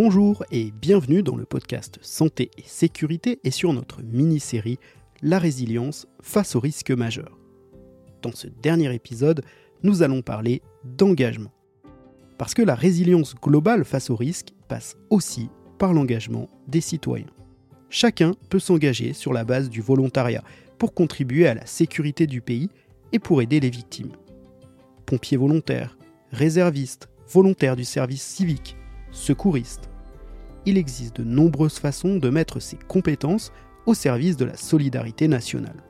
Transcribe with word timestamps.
Bonjour 0.00 0.44
et 0.52 0.70
bienvenue 0.70 1.24
dans 1.24 1.34
le 1.34 1.44
podcast 1.44 1.98
Santé 2.02 2.52
et 2.56 2.62
Sécurité 2.64 3.40
et 3.42 3.50
sur 3.50 3.72
notre 3.72 4.00
mini-série 4.00 4.78
La 5.22 5.40
résilience 5.40 6.06
face 6.22 6.54
aux 6.54 6.60
risques 6.60 6.92
majeurs. 6.92 7.36
Dans 8.22 8.30
ce 8.30 8.46
dernier 8.46 8.94
épisode, 8.94 9.42
nous 9.82 10.04
allons 10.04 10.22
parler 10.22 10.62
d'engagement. 10.84 11.50
Parce 12.38 12.54
que 12.54 12.62
la 12.62 12.76
résilience 12.76 13.34
globale 13.34 13.84
face 13.84 14.08
aux 14.08 14.14
risques 14.14 14.54
passe 14.68 14.96
aussi 15.10 15.50
par 15.78 15.92
l'engagement 15.92 16.48
des 16.68 16.80
citoyens. 16.80 17.26
Chacun 17.90 18.34
peut 18.50 18.60
s'engager 18.60 19.12
sur 19.14 19.32
la 19.32 19.42
base 19.42 19.68
du 19.68 19.80
volontariat 19.80 20.44
pour 20.78 20.94
contribuer 20.94 21.48
à 21.48 21.54
la 21.54 21.66
sécurité 21.66 22.28
du 22.28 22.40
pays 22.40 22.70
et 23.10 23.18
pour 23.18 23.42
aider 23.42 23.58
les 23.58 23.70
victimes. 23.70 24.12
Pompiers 25.06 25.38
volontaires, 25.38 25.98
réservistes, 26.30 27.08
volontaires 27.26 27.74
du 27.74 27.84
service 27.84 28.22
civique, 28.22 28.76
secouristes. 29.10 29.87
Il 30.68 30.76
existe 30.76 31.16
de 31.16 31.24
nombreuses 31.24 31.78
façons 31.78 32.18
de 32.18 32.28
mettre 32.28 32.60
ses 32.60 32.76
compétences 32.76 33.52
au 33.86 33.94
service 33.94 34.36
de 34.36 34.44
la 34.44 34.54
solidarité 34.54 35.26
nationale. 35.26 35.82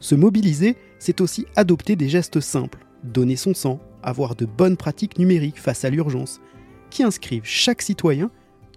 Se 0.00 0.14
mobiliser, 0.14 0.76
c'est 0.98 1.22
aussi 1.22 1.46
adopter 1.56 1.96
des 1.96 2.10
gestes 2.10 2.40
simples, 2.40 2.84
donner 3.04 3.36
son 3.36 3.54
sang, 3.54 3.80
avoir 4.02 4.34
de 4.34 4.44
bonnes 4.44 4.76
pratiques 4.76 5.18
numériques 5.18 5.58
face 5.58 5.86
à 5.86 5.88
l'urgence, 5.88 6.42
qui 6.90 7.04
inscrivent 7.04 7.46
chaque 7.46 7.80
citoyen 7.80 8.30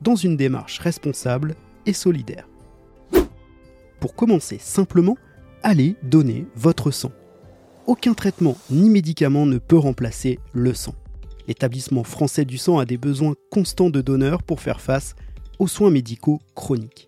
dans 0.04 0.16
une 0.16 0.38
démarche 0.38 0.80
responsable 0.80 1.56
et 1.86 1.92
solidaire. 1.92 2.48
Pour 4.00 4.16
commencer 4.16 4.58
simplement, 4.58 5.18
allez 5.64 5.98
donner 6.02 6.46
votre 6.56 6.92
sang. 6.92 7.12
Aucun 7.88 8.14
traitement 8.14 8.58
ni 8.72 8.90
médicament 8.90 9.46
ne 9.46 9.58
peut 9.58 9.78
remplacer 9.78 10.40
le 10.54 10.74
sang. 10.74 10.96
L'établissement 11.48 12.04
français 12.04 12.44
du 12.44 12.58
sang 12.58 12.78
a 12.78 12.86
des 12.86 12.98
besoins 12.98 13.36
constants 13.52 13.90
de 13.90 14.02
donneurs 14.02 14.44
pour 14.44 14.60
faire 14.60 14.82
face 14.82 15.16
aux 15.60 15.68
soins 15.68 15.90
médicaux 15.90 16.40
chroniques. 16.56 17.08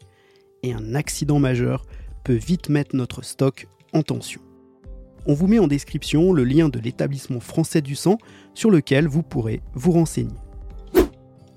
Et 0.63 0.73
un 0.73 0.95
accident 0.95 1.39
majeur 1.39 1.85
peut 2.23 2.33
vite 2.33 2.69
mettre 2.69 2.95
notre 2.95 3.21
stock 3.21 3.67
en 3.93 4.01
tension. 4.01 4.41
On 5.25 5.33
vous 5.33 5.47
met 5.47 5.59
en 5.59 5.67
description 5.67 6.31
le 6.31 6.45
lien 6.45 6.69
de 6.69 6.79
l'établissement 6.79 7.41
français 7.41 7.81
du 7.81 7.95
sang 7.95 8.17
sur 8.53 8.71
lequel 8.71 9.07
vous 9.07 9.23
pourrez 9.23 9.61
vous 9.73 9.91
renseigner. 9.91 10.35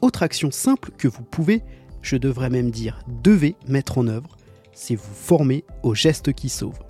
Autre 0.00 0.24
action 0.24 0.50
simple 0.50 0.90
que 0.98 1.06
vous 1.06 1.22
pouvez, 1.22 1.62
je 2.02 2.16
devrais 2.16 2.50
même 2.50 2.72
dire 2.72 3.00
devez 3.22 3.54
mettre 3.68 3.98
en 3.98 4.08
œuvre, 4.08 4.36
c'est 4.72 4.96
vous 4.96 5.14
former 5.14 5.64
aux 5.84 5.94
gestes 5.94 6.32
qui 6.32 6.48
sauvent. 6.48 6.82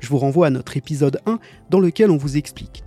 Je 0.00 0.08
vous 0.08 0.18
renvoie 0.18 0.48
à 0.48 0.50
notre 0.50 0.76
épisode 0.76 1.20
1 1.26 1.38
dans 1.70 1.78
lequel 1.78 2.10
on 2.10 2.16
vous 2.16 2.36
explique 2.36 2.82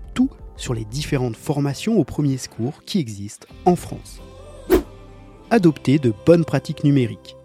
sur 0.58 0.73
les 0.73 0.86
différentes 0.86 1.36
formations 1.36 1.98
au 1.98 2.03
premier 2.03 2.38
secours 2.38 2.84
qui 2.86 3.00
existent 3.00 3.48
en 3.66 3.75
France. 3.75 4.22
Adopter 5.50 6.00
de 6.00 6.14
bonnes 6.25 6.45
pratiques 6.45 6.84
numériques. 6.84 7.36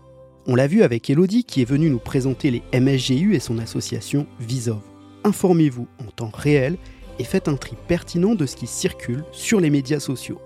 On 0.47 0.55
l'a 0.55 0.66
vu 0.66 0.83
avec 0.83 1.11
Elodie 1.11 1.44
qui 1.44 1.61
est 1.61 1.66
venue 1.66 1.91
nous 1.91 1.98
présenter 1.98 2.50
les 2.50 2.62
MSGU 2.78 3.34
et 3.34 3.41
son 3.41 3.58
association 3.58 4.27
Visov. 4.38 4.81
Informez-vous 5.25 5.86
en 6.00 6.11
temps 6.11 6.33
réel 6.33 6.78
et 7.19 7.25
faites 7.25 7.48
un 7.48 7.56
tri 7.56 7.77
pertinent 7.88 8.34
de 8.34 8.47
ce 8.47 8.56
qui 8.56 8.66
circule 8.66 9.25
sur 9.33 9.61
les 9.61 9.70
médias 9.70 10.00
sociaux 10.00 10.41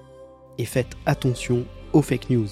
et 0.59 0.65
faites 0.65 0.97
attention 1.07 1.65
aux 1.93 2.03
fake 2.03 2.31
news. 2.31 2.49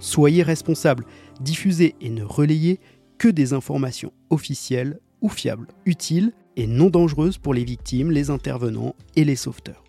Soyez 0.00 0.42
responsables, 0.42 1.06
diffusez 1.40 1.94
et 2.00 2.10
ne 2.10 2.24
relayez 2.24 2.80
que 3.18 3.28
des 3.28 3.52
informations 3.52 4.12
officielles 4.30 5.00
ou 5.20 5.28
fiables, 5.28 5.68
utiles 5.86 6.32
et 6.56 6.66
non 6.66 6.90
dangereuses 6.90 7.38
pour 7.38 7.54
les 7.54 7.64
victimes, 7.64 8.10
les 8.10 8.30
intervenants 8.30 8.94
et 9.16 9.24
les 9.24 9.36
sauveteurs. 9.36 9.82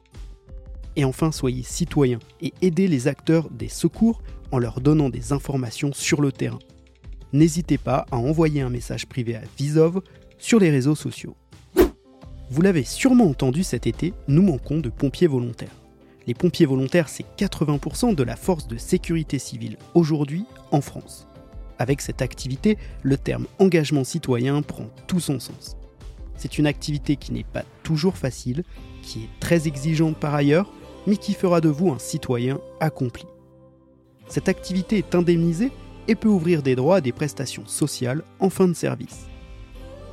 Et 0.96 1.06
enfin, 1.06 1.32
soyez 1.32 1.64
citoyens 1.64 2.20
et 2.42 2.54
aidez 2.62 2.88
les 2.88 3.08
acteurs 3.08 3.50
des 3.50 3.70
secours 3.70 4.22
en 4.52 4.60
leur 4.60 4.82
donnant 4.82 5.10
des 5.10 5.34
informations 5.34 5.92
sur 5.94 6.22
le 6.22 6.32
terrain. 6.32 6.60
N'hésitez 7.32 7.80
pas 7.80 8.06
à 8.12 8.18
envoyer 8.18 8.62
un 8.62 8.70
message 8.70 9.08
privé 9.08 9.36
à 9.36 9.42
Visov 9.58 10.02
sur 10.38 10.60
les 10.60 10.70
réseaux 10.70 10.96
sociaux. 10.96 11.36
Vous 12.52 12.62
l'avez 12.62 12.84
sûrement 12.84 13.26
entendu 13.26 13.64
cet 13.64 13.88
été, 13.88 14.14
nous 14.28 14.44
manquons 14.44 14.80
de 14.80 14.90
pompiers 14.90 15.28
volontaires. 15.28 15.76
Les 16.28 16.36
pompiers 16.36 16.68
volontaires, 16.68 17.10
c'est 17.10 17.26
80% 17.38 18.14
de 18.14 18.24
la 18.24 18.36
force 18.36 18.68
de 18.68 18.78
sécurité 18.78 19.40
civile 19.40 19.78
aujourd'hui 19.96 20.46
en 20.72 20.82
France. 20.82 21.28
Avec 21.80 22.02
cette 22.02 22.22
activité, 22.22 22.78
le 23.02 23.18
terme 23.18 23.48
engagement 23.58 24.04
citoyen 24.04 24.62
prend 24.62 24.88
tout 25.08 25.20
son 25.20 25.40
sens. 25.40 25.76
C'est 26.36 26.58
une 26.58 26.68
activité 26.68 27.16
qui 27.16 27.32
n'est 27.32 27.44
pas 27.44 27.64
toujours 27.84 28.18
facile, 28.18 28.64
qui 29.02 29.20
est 29.20 29.40
très 29.40 29.68
exigeante 29.68 30.18
par 30.18 30.34
ailleurs, 30.34 30.72
mais 31.08 31.18
qui 31.18 31.34
fera 31.34 31.62
de 31.62 31.70
vous 31.70 31.90
un 31.92 32.00
citoyen 32.00 32.60
accompli. 32.80 33.26
Cette 34.28 34.50
activité 34.50 34.98
est 34.98 35.16
indemnisée 35.16 35.72
et 36.08 36.16
peut 36.16 36.30
ouvrir 36.30 36.64
des 36.64 36.76
droits 36.76 36.98
à 36.98 37.02
des 37.02 37.12
prestations 37.12 37.66
sociales 37.66 38.24
en 38.40 38.50
fin 38.50 38.68
de 38.68 38.74
service. 38.74 39.28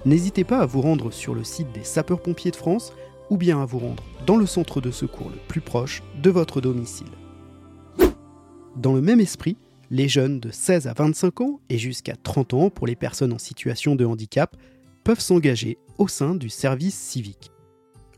N'hésitez 0.05 0.45
pas 0.45 0.61
à 0.61 0.67
vous 0.67 0.81
rendre 0.81 1.11
sur 1.11 1.35
le 1.35 1.45
site 1.45 1.73
des 1.73 1.85
sapeurs-pompiers 1.85 2.51
de 2.51 2.57
France 2.57 2.93
ou 3.29 3.37
bien 3.37 3.61
à 3.61 3.65
vous 3.65 3.79
rendre 3.79 4.03
dans 4.27 4.37
le 4.37 4.47
centre 4.47 4.81
de 4.81 4.91
secours 4.91 5.31
le 5.31 5.39
plus 5.49 5.61
proche 5.61 6.03
de 6.23 6.31
votre 6.31 6.61
domicile. 6.61 7.11
Dans 8.77 8.95
le 8.95 9.01
même 9.01 9.21
esprit, 9.21 9.57
les 9.91 10.09
jeunes 10.09 10.41
de 10.41 10.51
16 10.51 10.87
à 10.87 10.95
25 10.95 11.41
ans 11.41 11.61
et 11.69 11.79
jusqu'à 11.79 12.15
30 12.17 12.55
ans 12.55 12.71
pour 12.71 12.87
les 12.87 12.97
personnes 12.97 13.33
en 13.33 13.39
situation 13.39 13.95
de 13.95 14.05
handicap 14.05 14.57
peuvent 15.05 15.21
s'engager 15.21 15.79
au 16.01 16.09
sein 16.09 16.35
du 16.35 16.49
service 16.49 16.99
civique. 16.99 17.53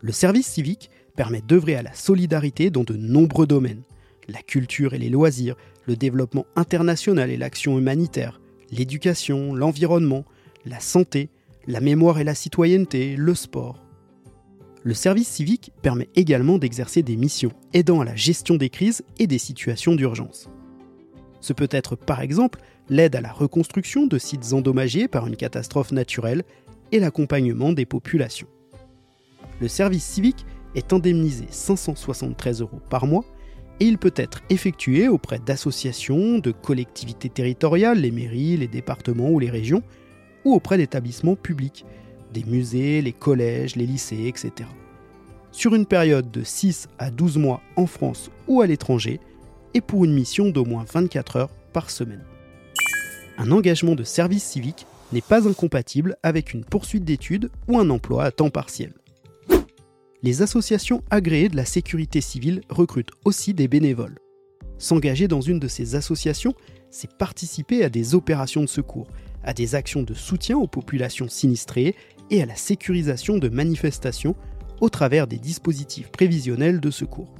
Le 0.01 0.13
service 0.13 0.47
civique 0.47 0.89
permet 1.17 1.43
d'œuvrer 1.43 1.75
à 1.75 1.83
la 1.83 1.93
solidarité 1.93 2.71
dans 2.71 2.85
de 2.85 2.95
nombreux 2.95 3.47
domaines. 3.47 3.83
La 4.29 4.41
culture 4.41 4.95
et 4.95 4.99
les 4.99 5.11
loisirs, 5.11 5.57
le 5.87 5.97
développement 5.97 6.47
international 6.57 7.31
et 7.31 7.37
l'action 7.37 7.79
humanitaire, 7.79 8.41
l'éducation, 8.71 9.53
l'environnement, 9.53 10.25
la 10.65 10.81
santé, 10.81 11.29
la 11.67 11.81
mémoire 11.81 12.19
et 12.19 12.25
la 12.25 12.35
citoyenneté, 12.35 13.17
le 13.17 13.35
sport, 13.35 13.83
le 14.85 14.95
service 14.95 15.29
civique 15.29 15.73
permet 15.81 16.09
également 16.17 16.59
d'exercer 16.59 17.03
des 17.03 17.17
missions 17.17 17.53
aidant 17.73 18.01
à 18.01 18.05
la 18.05 18.17
gestion 18.17 18.57
des 18.57 18.69
crises 18.69 19.05
et 19.21 19.29
des 19.29 19.39
situations 19.39 19.95
d'urgence. 19.95 20.49
Ce 21.41 21.53
peut 21.53 21.69
être 21.71 21.95
par 21.95 22.21
exemple 22.21 22.61
l'aide 22.89 23.15
à 23.15 23.21
la 23.21 23.33
reconstruction 23.33 24.07
de 24.07 24.19
sites 24.19 24.53
endommagés 24.53 25.07
par 25.07 25.27
une 25.29 25.37
catastrophe 25.37 25.93
naturelle 25.93 26.43
et 26.93 27.01
l'accompagnement 27.01 27.73
des 27.73 27.87
populations. 27.87 28.49
Le 29.61 29.69
service 29.69 30.05
civique 30.05 30.47
est 30.75 30.93
indemnisé 30.93 31.47
573 31.51 32.61
euros 32.61 32.81
par 32.89 33.07
mois 33.07 33.25
et 33.81 33.87
il 33.87 33.99
peut 33.99 34.15
être 34.15 34.43
effectué 34.51 35.09
auprès 35.09 35.39
d'associations, 35.39 36.39
de 36.39 36.53
collectivités 36.53 37.29
territoriales, 37.29 38.01
les 38.01 38.11
mairies, 38.11 38.57
les 38.57 38.69
départements 38.69 39.31
ou 39.31 39.39
les 39.39 39.51
régions, 39.51 39.83
ou 40.45 40.55
auprès 40.55 40.77
d'établissements 40.77 41.37
publics 41.37 41.85
des 42.33 42.45
musées, 42.45 43.03
les 43.03 43.13
collèges, 43.13 43.77
les 43.77 43.87
lycées, 43.87 44.27
etc. 44.27 44.69
Sur 45.51 45.75
une 45.75 45.87
période 45.87 46.31
de 46.31 46.43
6 46.43 46.89
à 46.99 47.11
12 47.11 47.39
mois 47.39 47.61
en 47.77 47.87
France 47.87 48.31
ou 48.49 48.63
à 48.63 48.67
l'étranger, 48.67 49.21
et 49.75 49.81
pour 49.81 50.05
une 50.05 50.15
mission 50.15 50.51
d'au 50.51 50.65
moins 50.65 50.85
24 50.91 51.37
heures 51.37 51.55
par 51.73 51.91
semaine. 51.91 52.25
Un 53.39 53.51
engagement 53.51 53.95
de 53.95 54.05
service 54.05 54.45
civique 54.45 54.87
n'est 55.13 55.21
pas 55.21 55.49
incompatible 55.49 56.17
avec 56.23 56.55
une 56.55 56.65
poursuite 56.65 57.05
d'études 57.05 57.51
ou 57.69 57.79
un 57.79 57.91
emploi 57.91 58.25
à 58.25 58.31
temps 58.31 58.51
partiel. 58.51 58.93
Les 60.23 60.43
associations 60.43 61.03
agréées 61.11 61.49
de 61.49 61.57
la 61.57 61.65
sécurité 61.65 62.21
civile 62.21 62.61
recrutent 62.69 63.11
aussi 63.25 63.55
des 63.55 63.67
bénévoles. 63.69 64.19
S'engager 64.79 65.29
dans 65.29 65.41
une 65.41 65.59
de 65.59 65.69
ces 65.69 65.95
associations, 65.95 66.55
c'est 66.91 67.13
participer 67.17 67.85
à 67.85 67.89
des 67.89 68.15
opérations 68.15 68.63
de 68.63 68.69
secours, 68.69 69.09
à 69.43 69.53
des 69.53 69.75
actions 69.75 70.03
de 70.03 70.15
soutien 70.15 70.57
aux 70.59 70.69
populations 70.69 71.29
sinistrées 71.29 71.97
et 72.31 72.43
à 72.43 72.47
la 72.47 72.55
sécurisation 72.55 73.39
de 73.39 73.49
manifestations 73.49 74.37
au 74.81 74.89
travers 74.89 75.27
des 75.27 75.39
dispositifs 75.39 76.11
prévisionnels 76.11 76.81
de 76.81 76.91
secours. 76.91 77.35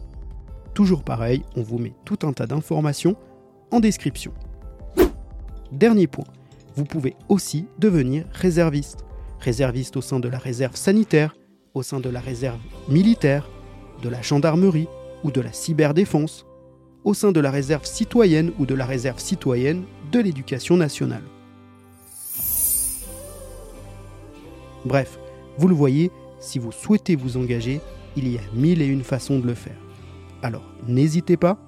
Toujours 0.75 1.05
pareil, 1.05 1.43
on 1.57 1.63
vous 1.63 1.79
met 1.79 1.95
tout 2.05 2.19
un 2.23 2.33
tas 2.33 2.47
d'informations 2.47 3.17
en 3.71 3.81
description. 3.81 4.33
Dernier 5.71 6.07
point, 6.07 6.27
vous 6.75 6.85
pouvez 6.85 7.17
aussi 7.29 7.67
devenir 7.79 8.25
réserviste. 8.33 9.05
Réserviste 9.41 9.97
au 9.97 10.01
sein 10.01 10.21
de 10.21 10.29
la 10.29 10.39
réserve 10.39 10.77
sanitaire, 10.77 11.37
au 11.75 11.83
sein 11.83 12.01
de 12.01 12.09
la 12.09 12.21
réserve 12.21 12.61
militaire, 12.89 13.49
de 14.03 14.09
la 14.09 14.23
gendarmerie 14.23 14.89
ou 15.25 15.31
de 15.31 15.41
la 15.41 15.53
cyberdéfense, 15.53 16.47
au 17.05 17.15
sein 17.15 17.33
de 17.33 17.41
la 17.41 17.51
réserve 17.51 17.85
citoyenne 17.85 18.53
ou 18.59 18.67
de 18.67 18.75
la 18.75 18.87
réserve 18.87 19.19
citoyenne 19.19 19.85
de 20.13 20.21
l'éducation 20.21 20.77
nationale. 20.77 21.23
Bref, 24.85 25.19
vous 25.59 25.69
le 25.69 25.75
voyez, 25.75 26.11
si 26.41 26.59
vous 26.59 26.73
souhaitez 26.73 27.17
vous 27.17 27.37
engager, 27.37 27.81
il 28.17 28.29
y 28.29 28.37
a 28.37 28.43
mille 28.55 28.83
et 28.83 28.87
une 28.87 29.05
façons 29.05 29.39
de 29.39 29.47
le 29.47 29.55
faire. 29.55 29.79
Alors 30.43 30.65
n'hésitez 30.87 31.37
pas, 31.37 31.59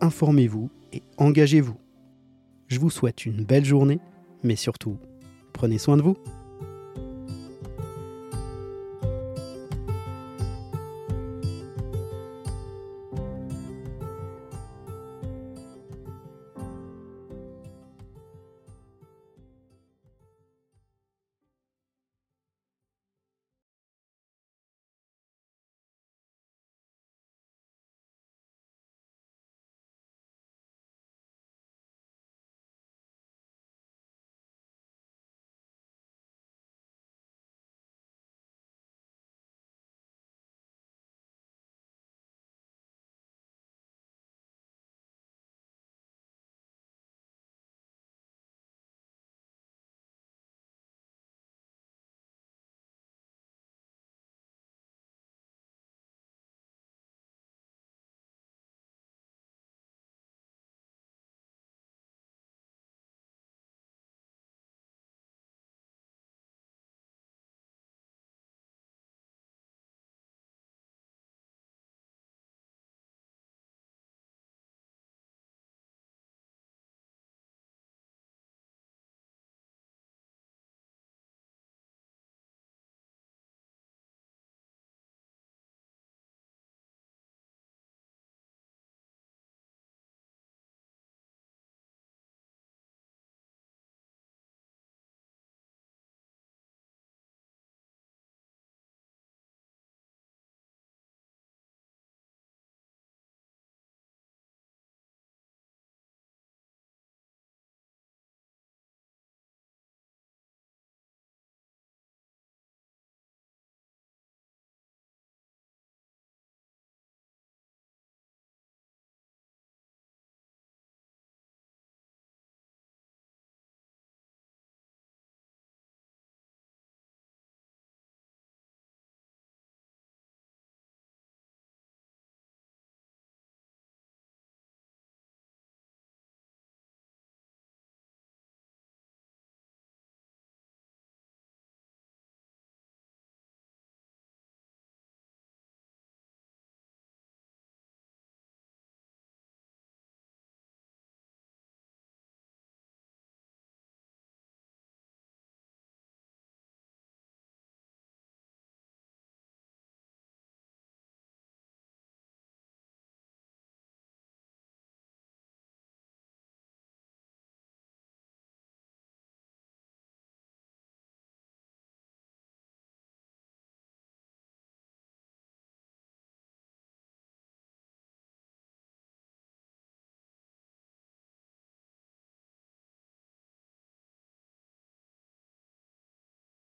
informez-vous 0.00 0.70
et 0.92 1.02
engagez-vous. 1.18 1.76
Je 2.68 2.78
vous 2.78 2.90
souhaite 2.90 3.26
une 3.26 3.44
belle 3.44 3.64
journée, 3.64 4.00
mais 4.42 4.56
surtout, 4.56 4.98
prenez 5.52 5.78
soin 5.78 5.96
de 5.96 6.02
vous. 6.02 6.16